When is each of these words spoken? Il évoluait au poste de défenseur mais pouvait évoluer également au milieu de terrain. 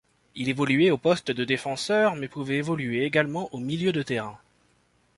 Il 0.33 0.49
évoluait 0.49 0.89
au 0.89 0.97
poste 0.97 1.29
de 1.29 1.43
défenseur 1.45 2.15
mais 2.15 2.27
pouvait 2.27 2.55
évoluer 2.57 3.03
également 3.03 3.53
au 3.53 3.59
milieu 3.59 3.91
de 3.91 4.01
terrain. 4.01 4.35